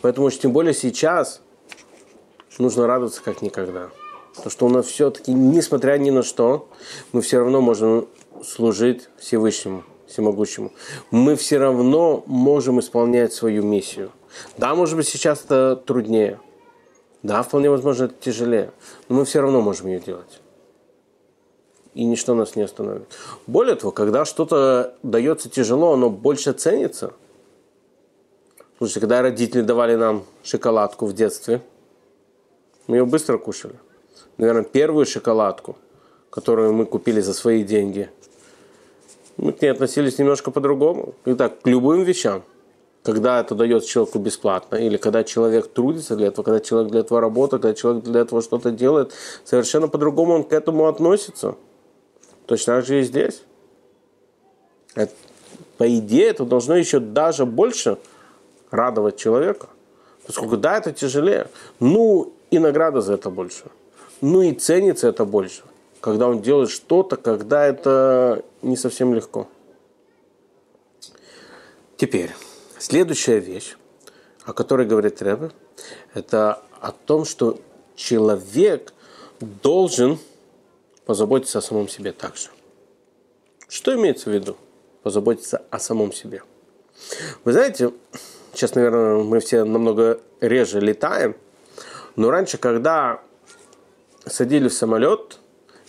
Поэтому 0.00 0.28
уж 0.28 0.38
тем 0.38 0.52
более 0.52 0.74
сейчас 0.74 1.40
нужно 2.58 2.86
радоваться 2.86 3.22
как 3.22 3.42
никогда. 3.42 3.90
Потому 4.34 4.50
что 4.50 4.66
у 4.66 4.68
нас 4.68 4.86
все-таки, 4.86 5.32
несмотря 5.32 5.98
ни 5.98 6.10
на 6.10 6.22
что, 6.22 6.68
мы 7.12 7.20
все 7.20 7.38
равно 7.38 7.60
можем 7.60 8.08
служить 8.42 9.08
Всевышнему 9.18 9.84
всемогущему, 10.12 10.72
мы 11.10 11.36
все 11.36 11.58
равно 11.58 12.22
можем 12.26 12.80
исполнять 12.80 13.32
свою 13.32 13.62
миссию. 13.62 14.10
Да, 14.56 14.74
может 14.74 14.96
быть, 14.96 15.08
сейчас 15.08 15.44
это 15.44 15.76
труднее. 15.76 16.40
Да, 17.22 17.42
вполне 17.42 17.70
возможно, 17.70 18.04
это 18.04 18.14
тяжелее. 18.20 18.72
Но 19.08 19.16
мы 19.16 19.24
все 19.24 19.40
равно 19.40 19.60
можем 19.60 19.88
ее 19.88 20.00
делать. 20.00 20.40
И 21.94 22.04
ничто 22.04 22.34
нас 22.34 22.56
не 22.56 22.62
остановит. 22.62 23.06
Более 23.46 23.76
того, 23.76 23.92
когда 23.92 24.24
что-то 24.24 24.94
дается 25.02 25.50
тяжело, 25.50 25.92
оно 25.92 26.10
больше 26.10 26.52
ценится. 26.52 27.12
Слушайте, 28.78 29.00
когда 29.00 29.22
родители 29.22 29.60
давали 29.60 29.94
нам 29.94 30.24
шоколадку 30.42 31.06
в 31.06 31.12
детстве, 31.12 31.60
мы 32.86 32.96
ее 32.96 33.04
быстро 33.04 33.38
кушали. 33.38 33.76
Наверное, 34.38 34.64
первую 34.64 35.06
шоколадку, 35.06 35.76
которую 36.30 36.72
мы 36.72 36.86
купили 36.86 37.20
за 37.20 37.34
свои 37.34 37.62
деньги– 37.62 38.10
мы 39.42 39.52
к 39.52 39.60
ней 39.60 39.72
относились 39.72 40.18
немножко 40.18 40.52
по-другому. 40.52 41.14
Итак, 41.24 41.60
к 41.62 41.66
любым 41.66 42.04
вещам, 42.04 42.44
когда 43.02 43.40
это 43.40 43.56
дается 43.56 43.88
человеку 43.88 44.20
бесплатно, 44.20 44.76
или 44.76 44.96
когда 44.96 45.24
человек 45.24 45.66
трудится 45.66 46.14
для 46.14 46.28
этого, 46.28 46.44
когда 46.44 46.60
человек 46.60 46.92
для 46.92 47.00
этого 47.00 47.20
работает, 47.20 47.62
когда 47.62 47.74
человек 47.74 48.04
для 48.04 48.20
этого 48.20 48.40
что-то 48.40 48.70
делает, 48.70 49.12
совершенно 49.44 49.88
по-другому 49.88 50.34
он 50.34 50.44
к 50.44 50.52
этому 50.52 50.86
относится. 50.86 51.56
Точно 52.46 52.76
так 52.76 52.86
же 52.86 53.00
и 53.00 53.02
здесь. 53.02 53.42
Это, 54.94 55.12
по 55.76 55.88
идее, 55.98 56.28
это 56.28 56.44
должно 56.44 56.76
еще 56.76 57.00
даже 57.00 57.44
больше 57.44 57.98
радовать 58.70 59.16
человека. 59.16 59.66
Поскольку 60.24 60.56
да, 60.56 60.78
это 60.78 60.92
тяжелее. 60.92 61.48
Ну, 61.80 62.32
и 62.52 62.60
награда 62.60 63.00
за 63.00 63.14
это 63.14 63.28
больше. 63.28 63.64
Ну 64.20 64.42
и 64.42 64.52
ценится 64.52 65.08
это 65.08 65.24
больше 65.24 65.62
когда 66.02 66.26
он 66.26 66.42
делает 66.42 66.68
что-то, 66.68 67.16
когда 67.16 67.64
это 67.64 68.44
не 68.60 68.76
совсем 68.76 69.14
легко. 69.14 69.48
Теперь, 71.96 72.30
следующая 72.78 73.38
вещь, 73.38 73.76
о 74.44 74.52
которой 74.52 74.84
говорит 74.84 75.22
Рэбе, 75.22 75.52
это 76.12 76.60
о 76.80 76.90
том, 76.90 77.24
что 77.24 77.60
человек 77.94 78.92
должен 79.40 80.18
позаботиться 81.06 81.60
о 81.60 81.62
самом 81.62 81.88
себе 81.88 82.10
также. 82.10 82.48
Что 83.68 83.94
имеется 83.94 84.28
в 84.28 84.34
виду? 84.34 84.56
Позаботиться 85.04 85.62
о 85.70 85.78
самом 85.78 86.12
себе. 86.12 86.42
Вы 87.44 87.52
знаете, 87.52 87.92
сейчас, 88.52 88.74
наверное, 88.74 89.22
мы 89.22 89.38
все 89.38 89.62
намного 89.62 90.20
реже 90.40 90.80
летаем, 90.80 91.36
но 92.16 92.32
раньше, 92.32 92.58
когда 92.58 93.22
садили 94.26 94.66
в 94.66 94.74
самолет, 94.74 95.38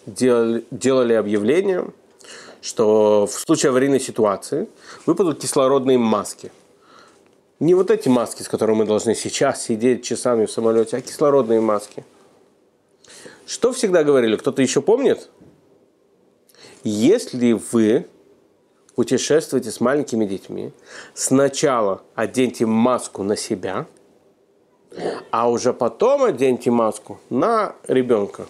делали, 0.06 0.66
делали 0.72 1.14
объявление, 1.14 1.88
что 2.62 3.28
в 3.28 3.32
случае 3.32 3.72
аварийной 3.72 4.00
ситуации 4.00 4.68
выпадут 5.06 5.40
кислородные 5.40 5.98
маски. 5.98 6.52
Не 7.60 7.76
вот 7.76 7.92
эти 7.92 8.10
маски, 8.10 8.42
с 8.42 8.48
которыми 8.48 8.80
мы 8.80 8.86
должны 8.86 9.16
сейчас 9.16 9.64
сидеть 9.64 10.04
часами 10.04 10.46
в 10.46 10.52
самолете, 10.52 10.98
а 10.98 11.02
кислородные 11.02 11.62
маски. 11.62 12.04
Что 13.46 13.72
всегда 13.74 14.04
говорили? 14.04 14.36
Кто-то 14.36 14.62
еще 14.62 14.82
помнит? 14.82 15.30
Если 16.84 17.54
вы 17.54 18.08
путешествуете 18.96 19.72
с 19.72 19.80
маленькими 19.80 20.26
детьми, 20.26 20.72
сначала 21.14 22.02
оденьте 22.16 22.66
маску 22.66 23.24
на 23.24 23.36
себя, 23.36 23.88
а 25.32 25.50
уже 25.50 25.74
потом 25.74 26.24
оденьте 26.24 26.70
маску 26.72 27.20
на 27.30 27.76
ребенка. 27.88 28.46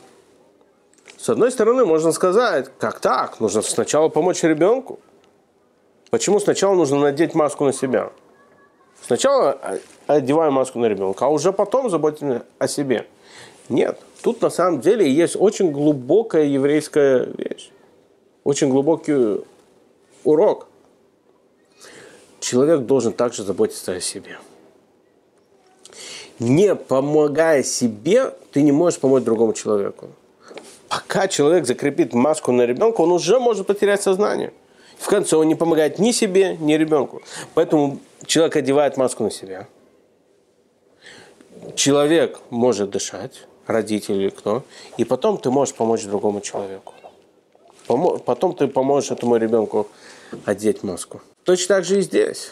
С 1.23 1.29
одной 1.29 1.53
стороны, 1.53 1.85
можно 1.85 2.11
сказать, 2.11 2.67
как 2.77 2.99
так? 2.99 3.39
Нужно 3.39 3.61
сначала 3.61 4.09
помочь 4.09 4.43
ребенку. 4.43 4.99
Почему 6.09 6.37
сначала 6.41 6.75
нужно 6.75 6.99
надеть 6.99 7.33
маску 7.33 7.63
на 7.63 7.71
себя? 7.71 8.11
Сначала 9.01 9.57
одеваем 10.05 10.51
маску 10.51 10.79
на 10.79 10.87
ребенка, 10.87 11.27
а 11.27 11.29
уже 11.29 11.53
потом 11.53 11.89
заботимся 11.89 12.43
о 12.59 12.67
себе. 12.67 13.07
Нет, 13.69 14.01
тут 14.21 14.41
на 14.41 14.49
самом 14.49 14.81
деле 14.81 15.09
есть 15.09 15.37
очень 15.39 15.71
глубокая 15.71 16.43
еврейская 16.43 17.29
вещь. 17.37 17.71
Очень 18.43 18.67
глубокий 18.67 19.45
урок. 20.25 20.67
Человек 22.41 22.81
должен 22.81 23.13
также 23.13 23.43
заботиться 23.43 23.93
о 23.93 24.01
себе. 24.01 24.39
Не 26.39 26.75
помогая 26.75 27.63
себе, 27.63 28.33
ты 28.51 28.61
не 28.61 28.73
можешь 28.73 28.99
помочь 28.99 29.23
другому 29.23 29.53
человеку. 29.53 30.09
Пока 30.93 31.27
человек 31.27 31.65
закрепит 31.65 32.13
маску 32.13 32.51
на 32.51 32.67
ребенка, 32.67 33.01
он 33.01 33.11
уже 33.11 33.39
может 33.39 33.65
потерять 33.65 34.03
сознание. 34.03 34.53
В 34.99 35.07
конце 35.07 35.35
он 35.37 35.47
не 35.47 35.55
помогает 35.55 35.97
ни 35.97 36.11
себе, 36.11 36.55
ни 36.59 36.73
ребенку. 36.73 37.23
Поэтому 37.55 37.97
человек 38.27 38.55
одевает 38.55 38.95
маску 38.95 39.23
на 39.23 39.31
себя. 39.31 39.67
Человек 41.75 42.39
может 42.51 42.91
дышать, 42.91 43.47
родитель 43.65 44.21
или 44.21 44.29
кто, 44.29 44.61
и 44.97 45.03
потом 45.03 45.39
ты 45.39 45.49
можешь 45.49 45.73
помочь 45.73 46.03
другому 46.03 46.41
человеку. 46.41 46.93
Потом 47.87 48.53
ты 48.53 48.67
поможешь 48.67 49.09
этому 49.09 49.37
ребенку 49.37 49.87
одеть 50.45 50.83
маску. 50.83 51.21
Точно 51.43 51.75
так 51.75 51.85
же 51.85 51.97
и 51.97 52.01
здесь. 52.01 52.51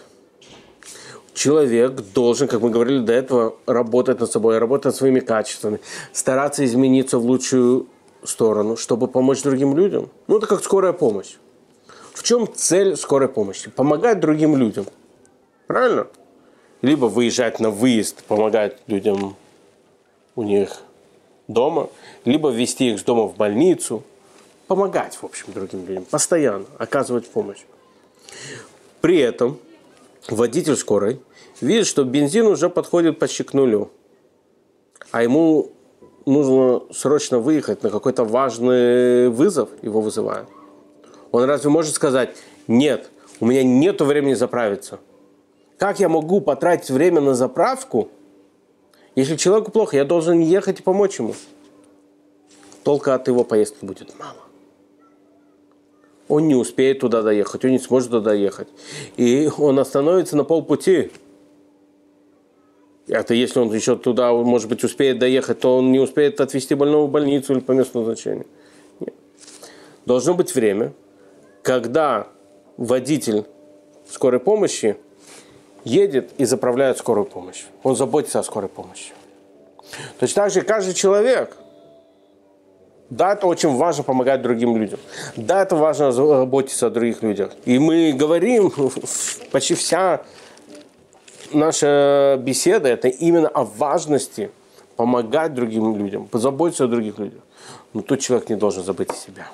Человек 1.36 1.92
должен, 2.14 2.48
как 2.48 2.62
мы 2.62 2.72
говорили 2.72 3.00
до 3.00 3.14
этого, 3.14 3.54
работать 3.68 4.20
над 4.20 4.32
собой, 4.32 4.58
работать 4.58 4.86
над 4.86 4.96
своими 4.96 5.20
качествами, 5.20 5.80
стараться 6.12 6.66
измениться 6.66 7.20
в 7.20 7.26
лучшую 7.26 7.88
сторону, 8.24 8.78
чтобы 8.78 9.08
помочь 9.08 9.42
другим 9.42 9.76
людям. 9.76 10.10
Ну, 10.28 10.38
это 10.38 10.48
как 10.48 10.64
скорая 10.64 10.94
помощь. 10.94 11.36
В 12.14 12.24
чем 12.24 12.48
цель 12.54 12.96
скорой 12.98 13.30
помощи? 13.30 13.70
Помогать 13.70 14.20
другим 14.20 14.56
людям. 14.56 14.86
Правильно? 15.68 16.08
Либо 16.82 17.06
выезжать 17.06 17.60
на 17.60 17.70
выезд, 17.70 18.24
помогать 18.24 18.78
людям 18.88 19.36
у 20.36 20.44
них 20.44 20.82
дома, 21.48 21.90
либо 22.26 22.50
вести 22.50 22.92
их 22.92 23.00
с 23.00 23.04
дома 23.04 23.28
в 23.28 23.36
больницу, 23.36 24.04
помогать, 24.68 25.16
в 25.16 25.24
общем, 25.24 25.48
другим 25.54 25.86
людям, 25.86 26.06
постоянно 26.06 26.66
оказывать 26.78 27.28
помощь. 27.28 27.60
При 29.02 29.18
этом 29.18 29.60
водитель 30.30 30.76
скорой 30.76 31.20
видит, 31.60 31.88
что 31.88 32.04
бензин 32.04 32.48
уже 32.48 32.70
подходит 32.70 33.20
почти 33.20 33.44
к 33.44 33.54
нулю, 33.54 33.92
а 35.12 35.24
ему 35.24 35.72
нужно 36.26 36.84
срочно 36.94 37.40
выехать 37.40 37.84
на 37.84 37.90
какой-то 37.90 38.24
важный 38.24 39.30
вызов, 39.30 39.70
его 39.82 40.02
вызывают. 40.02 40.50
Он 41.32 41.44
разве 41.44 41.70
может 41.70 41.96
сказать, 41.96 42.36
нет, 42.68 43.10
у 43.40 43.46
меня 43.46 43.64
нет 43.64 44.02
времени 44.02 44.34
заправиться? 44.34 45.00
Как 45.78 46.00
я 46.00 46.10
могу 46.10 46.42
потратить 46.42 46.92
время 46.92 47.22
на 47.22 47.34
заправку, 47.34 48.10
если 49.16 49.36
человеку 49.36 49.72
плохо, 49.72 49.98
я 49.98 50.06
должен 50.06 50.40
ехать 50.40 50.80
и 50.80 50.84
помочь 50.84 51.20
ему? 51.20 51.34
Только 52.84 53.14
от 53.16 53.28
его 53.28 53.44
поездки 53.44 53.84
будет 53.84 54.18
мало. 54.20 54.38
Он 56.28 56.48
не 56.48 56.56
успеет 56.56 57.00
туда 57.00 57.22
доехать, 57.22 57.66
он 57.66 57.72
не 57.72 57.80
сможет 57.80 58.10
туда 58.10 58.30
доехать. 58.32 58.68
И 59.18 59.50
он 59.58 59.80
остановится 59.80 60.38
на 60.38 60.44
полпути. 60.44 61.12
Это 63.12 63.34
если 63.34 63.60
он 63.60 63.74
еще 63.74 63.98
туда, 63.98 64.32
может 64.32 64.70
быть, 64.70 64.86
успеет 64.86 65.20
доехать, 65.20 65.60
то 65.60 65.78
он 65.78 65.92
не 65.92 66.00
успеет 66.00 66.40
отвезти 66.40 66.76
больного 66.76 67.08
в 67.08 67.12
больницу 67.12 67.52
или 67.52 67.60
по 67.60 67.74
месту 67.74 68.00
назначения. 68.00 68.46
Нет. 69.02 69.14
Должно 70.06 70.34
быть 70.34 70.56
время, 70.56 70.94
когда 71.62 72.28
водитель 72.78 73.44
скорой 74.10 74.40
помощи 74.40 74.96
едет 75.84 76.32
и 76.38 76.46
заправляет 76.46 77.00
скорую 77.00 77.26
помощь. 77.26 77.66
Он 77.84 77.98
заботится 77.98 78.40
о 78.40 78.44
скорой 78.44 78.70
помощи. 78.70 79.12
Точно 80.18 80.44
так 80.44 80.52
же 80.54 80.62
каждый 80.62 80.94
человек. 80.94 81.58
Да, 83.10 83.34
это 83.34 83.46
очень 83.46 83.76
важно 83.76 84.06
помогать 84.06 84.42
другим 84.42 84.78
людям. 84.78 85.02
Да, 85.36 85.64
это 85.64 85.76
важно 85.76 86.14
заботиться 86.14 86.88
о 86.88 86.90
других 86.90 87.22
людях. 87.24 87.52
И 87.66 87.78
мы 87.78 88.14
говорим, 88.14 88.72
почти 89.52 89.74
вся 89.74 90.22
наша 91.54 92.38
беседа, 92.42 92.90
это 92.90 93.08
именно 93.08 93.48
о 93.48 93.64
важности 93.64 94.52
помогать 94.96 95.54
другим 95.54 95.98
людям, 95.98 96.28
позаботиться 96.28 96.86
о 96.86 96.88
других 96.88 97.18
людях. 97.18 97.42
Но 97.94 98.02
тут 98.02 98.20
человек 98.20 98.50
не 98.50 98.56
должен 98.56 98.84
забыть 98.84 99.10
о 99.10 99.14
себя. 99.14 99.48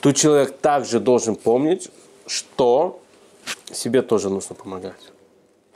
Тут 0.00 0.16
человек 0.16 0.58
также 0.58 1.00
должен 1.00 1.36
помнить, 1.36 1.90
что 2.26 3.00
себе 3.72 4.02
тоже 4.02 4.30
нужно 4.30 4.54
помогать. 4.54 5.12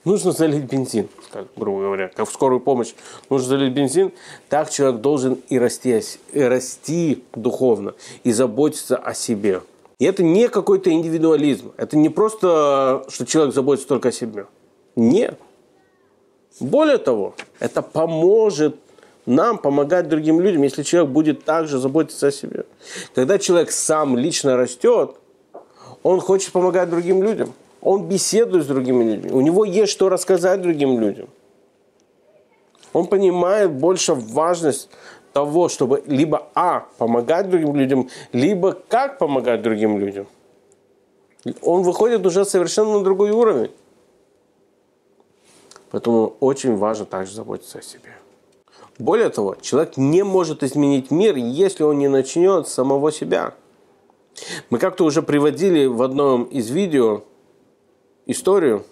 Нужно 0.04 0.32
залить 0.32 0.64
бензин, 0.64 1.08
как, 1.30 1.46
грубо 1.54 1.82
говоря, 1.82 2.08
как 2.08 2.28
в 2.28 2.32
скорую 2.32 2.60
помощь. 2.60 2.92
Нужно 3.30 3.48
залить 3.48 3.72
бензин. 3.72 4.10
Так 4.48 4.68
человек 4.68 5.00
должен 5.00 5.34
и 5.48 5.58
расти, 5.58 6.00
и 6.32 6.40
расти 6.40 7.22
духовно, 7.34 7.94
и 8.24 8.32
заботиться 8.32 8.96
о 8.96 9.14
себе. 9.14 9.62
И 10.00 10.04
это 10.04 10.24
не 10.24 10.48
какой-то 10.48 10.90
индивидуализм. 10.90 11.72
Это 11.76 11.96
не 11.96 12.08
просто, 12.08 13.04
что 13.08 13.24
человек 13.24 13.54
заботится 13.54 13.86
только 13.86 14.08
о 14.08 14.12
себе. 14.12 14.46
Нет. 14.96 15.38
Более 16.60 16.98
того, 16.98 17.34
это 17.60 17.82
поможет 17.82 18.76
нам 19.26 19.58
помогать 19.58 20.08
другим 20.08 20.40
людям, 20.40 20.62
если 20.62 20.82
человек 20.82 21.10
будет 21.10 21.44
также 21.44 21.78
заботиться 21.78 22.26
о 22.26 22.32
себе. 22.32 22.64
Когда 23.14 23.38
человек 23.38 23.70
сам 23.70 24.16
лично 24.16 24.56
растет, 24.56 25.16
он 26.02 26.20
хочет 26.20 26.52
помогать 26.52 26.90
другим 26.90 27.22
людям. 27.22 27.52
Он 27.80 28.08
беседует 28.08 28.64
с 28.64 28.66
другими 28.66 29.04
людьми. 29.04 29.30
У 29.32 29.40
него 29.40 29.64
есть 29.64 29.92
что 29.92 30.08
рассказать 30.08 30.60
другим 30.62 31.00
людям. 31.00 31.28
Он 32.92 33.06
понимает 33.06 33.72
больше 33.72 34.14
важность 34.14 34.88
того, 35.32 35.68
чтобы 35.68 36.02
либо 36.06 36.48
А, 36.54 36.86
помогать 36.98 37.48
другим 37.48 37.74
людям, 37.74 38.08
либо 38.32 38.72
как 38.88 39.18
помогать 39.18 39.62
другим 39.62 39.98
людям. 39.98 40.26
Он 41.62 41.82
выходит 41.82 42.24
уже 42.26 42.44
совершенно 42.44 42.98
на 42.98 43.04
другой 43.04 43.30
уровень. 43.30 43.70
Поэтому 45.92 46.36
очень 46.40 46.76
важно 46.76 47.04
также 47.04 47.34
заботиться 47.34 47.78
о 47.78 47.82
себе. 47.82 48.16
Более 48.98 49.28
того, 49.28 49.56
человек 49.60 49.98
не 49.98 50.22
может 50.22 50.62
изменить 50.62 51.10
мир, 51.10 51.36
если 51.36 51.82
он 51.82 51.98
не 51.98 52.08
начнет 52.08 52.66
с 52.66 52.72
самого 52.72 53.12
себя. 53.12 53.54
Мы 54.70 54.78
как-то 54.78 55.04
уже 55.04 55.22
приводили 55.22 55.84
в 55.84 56.02
одном 56.02 56.44
из 56.44 56.70
видео 56.70 57.24
историю. 58.24 58.86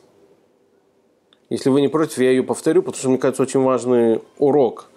Если 1.49 1.71
вы 1.71 1.81
не 1.81 1.89
против, 1.89 2.19
я 2.19 2.31
ее 2.31 2.43
повторю, 2.43 2.83
потому 2.83 2.99
что, 2.99 3.09
мне 3.09 3.19
кажется, 3.19 3.43
очень 3.43 3.63
важный 3.63 4.23
урок 4.37 4.91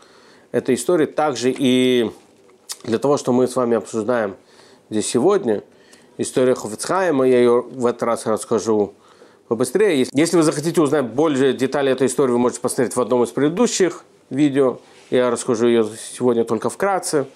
этой 0.51 0.75
истории. 0.75 1.05
Также 1.05 1.55
и 1.57 2.11
для 2.83 2.99
того, 2.99 3.15
что 3.15 3.31
мы 3.31 3.47
с 3.47 3.55
вами 3.55 3.77
обсуждаем 3.77 4.35
здесь 4.89 5.07
сегодня. 5.07 5.63
История 6.17 6.53
Хофицхайма, 6.53 7.25
я 7.27 7.37
ее 7.37 7.61
в 7.61 7.85
этот 7.85 8.03
раз 8.03 8.25
расскажу 8.25 8.93
побыстрее. 9.47 10.07
Если 10.11 10.37
вы 10.37 10.43
захотите 10.43 10.81
узнать 10.81 11.05
больше 11.05 11.53
деталей 11.53 11.91
этой 11.91 12.07
истории, 12.07 12.31
вы 12.31 12.39
можете 12.39 12.61
посмотреть 12.61 12.95
в 12.95 13.01
одном 13.01 13.23
из 13.23 13.29
предыдущих 13.29 14.03
видео. 14.29 14.79
Я 15.09 15.29
расскажу 15.29 15.67
ее 15.67 15.87
сегодня 16.15 16.43
только 16.43 16.69
вкратце. 16.69 17.27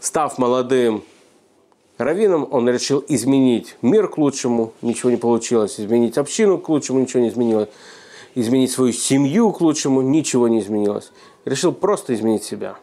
Став 0.00 0.38
молодым 0.38 1.04
раввином, 1.98 2.48
он 2.50 2.68
решил 2.68 3.04
изменить 3.06 3.76
мир 3.82 4.08
к 4.08 4.18
лучшему, 4.18 4.72
ничего 4.82 5.10
не 5.10 5.16
получилось. 5.16 5.78
Изменить 5.78 6.18
общину 6.18 6.58
к 6.58 6.68
лучшему, 6.68 7.00
ничего 7.00 7.22
не 7.22 7.28
изменилось. 7.28 7.68
Изменить 8.34 8.70
свою 8.70 8.92
семью 8.92 9.52
к 9.52 9.60
лучшему, 9.60 10.00
ничего 10.00 10.48
не 10.48 10.60
изменилось. 10.60 11.12
Решил 11.44 11.72
просто 11.72 12.14
изменить 12.14 12.44
себя. 12.44 12.76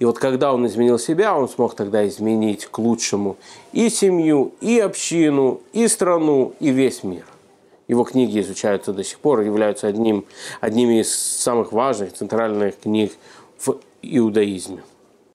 И 0.00 0.04
вот 0.04 0.18
когда 0.18 0.52
он 0.52 0.66
изменил 0.66 0.98
себя, 0.98 1.36
он 1.36 1.48
смог 1.48 1.74
тогда 1.74 2.06
изменить 2.08 2.66
к 2.66 2.78
лучшему 2.78 3.36
и 3.72 3.88
семью, 3.88 4.52
и 4.60 4.80
общину, 4.80 5.60
и 5.72 5.86
страну, 5.86 6.54
и 6.58 6.70
весь 6.70 7.04
мир. 7.04 7.24
Его 7.86 8.04
книги 8.04 8.40
изучаются 8.40 8.92
до 8.92 9.04
сих 9.04 9.18
пор, 9.18 9.40
являются 9.40 9.86
одним, 9.86 10.24
одними 10.60 11.00
из 11.00 11.14
самых 11.14 11.72
важных 11.72 12.14
центральных 12.14 12.78
книг 12.80 13.12
в 13.58 13.78
иудаизме. 14.00 14.82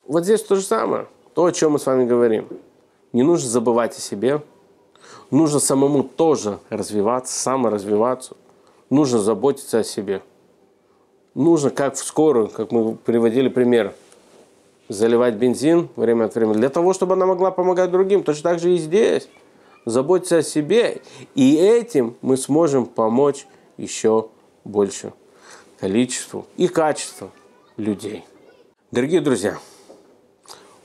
Вот 0.08 0.24
здесь 0.24 0.42
то 0.42 0.56
же 0.56 0.64
самое, 0.64 1.08
то, 1.36 1.46
о 1.46 1.52
чем 1.52 1.74
мы 1.74 1.80
с 1.80 1.86
вами 1.86 2.06
говорим. 2.06 2.48
Не 3.14 3.24
нужно 3.24 3.48
забывать 3.48 3.96
о 3.98 4.02
себе, 4.02 4.42
нужно 5.30 5.60
самому 5.60 6.04
тоже 6.04 6.60
развиваться, 6.70 7.38
саморазвиваться, 7.38 8.36
нужно 8.90 9.20
заботиться 9.20 9.80
о 9.80 9.84
себе. 9.84 10.22
Нужно, 11.36 11.70
как 11.70 11.94
в 11.94 12.04
скорую, 12.04 12.48
как 12.48 12.72
мы 12.72 12.96
приводили 12.96 13.50
пример, 13.50 13.94
заливать 14.90 15.36
бензин 15.36 15.88
время 15.96 16.26
от 16.26 16.36
времени, 16.36 16.56
для 16.56 16.70
того, 16.70 16.94
чтобы 16.94 17.14
она 17.14 17.28
могла 17.28 17.52
помогать 17.52 17.92
другим. 17.92 18.24
Точно 18.24 18.44
так 18.44 18.60
же 18.60 18.74
и 18.74 18.78
здесь. 18.78 19.30
Заботиться 19.86 20.38
о 20.38 20.44
себе. 20.44 21.02
И 21.36 21.56
этим 21.56 22.18
мы 22.22 22.38
сможем 22.38 22.86
помочь 22.86 23.48
еще 23.78 24.30
больше 24.64 25.14
количеству 25.80 26.46
и 26.58 26.68
качеству 26.68 27.32
людей. 27.78 28.26
Дорогие 28.92 29.22
друзья, 29.22 29.58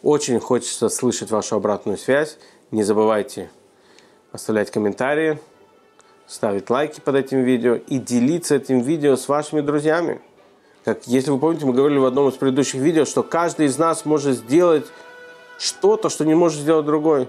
Очень 0.02 0.38
хочется 0.38 0.90
слышать 0.90 1.30
вашу 1.30 1.57
обратную 1.57 1.96
связь. 1.96 2.37
Не 2.70 2.83
забывайте 2.83 3.50
оставлять 4.33 4.70
комментарии, 4.70 5.38
ставить 6.26 6.68
лайки 6.68 7.00
под 7.00 7.14
этим 7.14 7.42
видео 7.42 7.74
и 7.76 7.98
делиться 7.98 8.57
этим 8.57 8.80
видео 8.80 9.16
с 9.16 9.28
вашими 9.28 9.61
друзьями. 9.61 10.20
Как, 10.85 11.07
если 11.07 11.30
вы 11.30 11.38
помните, 11.38 11.64
мы 11.64 11.72
говорили 11.72 11.98
в 11.98 12.04
одном 12.04 12.28
из 12.28 12.35
предыдущих 12.35 12.80
видео, 12.80 13.07
что 13.07 13.22
каждый 13.22 13.66
из 13.66 13.78
нас 13.78 14.04
может 14.04 14.37
сделать 14.37 14.87
что-то, 15.59 16.11
что 16.11 16.26
не 16.26 16.35
может 16.35 16.61
сделать 16.61 16.85
другой. 16.85 17.28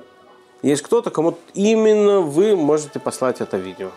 Есть 0.62 0.82
кто-то, 0.82 1.12
кому 1.12 1.38
именно 1.54 2.22
вы 2.22 2.56
можете 2.56 3.00
послать 3.00 3.42
это 3.42 3.58
видео. 3.58 3.92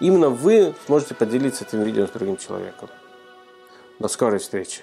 Именно 0.00 0.30
вы 0.30 0.74
сможете 0.86 1.14
поделиться 1.14 1.64
этим 1.64 1.82
видео 1.82 2.06
с 2.06 2.10
другим 2.10 2.36
человеком. 2.36 2.88
До 3.98 4.08
скорой 4.08 4.38
встречи. 4.38 4.80